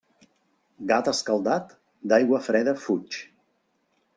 [0.91, 1.75] Gat escaldat
[2.13, 3.19] d'aigua freda fuig.